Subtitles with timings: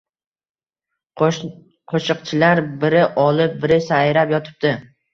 [1.23, 4.79] Qoʻshiqchilar biri olib, biri sayrab yotibdi.